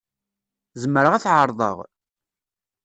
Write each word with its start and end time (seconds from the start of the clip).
Zemreɣ 0.81 1.13
ad 1.13 1.21
t-ɛerḍeɣ? 1.23 1.77